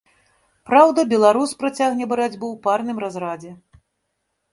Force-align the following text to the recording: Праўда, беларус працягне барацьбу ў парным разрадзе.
Праўда, 0.69 1.03
беларус 1.11 1.51
працягне 1.61 2.07
барацьбу 2.13 2.45
ў 2.53 2.63
парным 2.65 2.97
разрадзе. 3.05 3.51